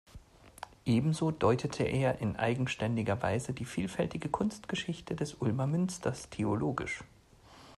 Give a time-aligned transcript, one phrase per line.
[0.85, 7.03] Ebenso deutete er in eigenständiger Weise die vielfältige Kunstgeschichte des Ulmer Münsters theologisch.